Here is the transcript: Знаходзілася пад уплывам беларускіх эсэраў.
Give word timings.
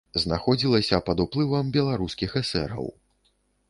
Знаходзілася 0.21 1.01
пад 1.11 1.23
уплывам 1.27 1.71
беларускіх 1.79 2.29
эсэраў. 2.45 2.95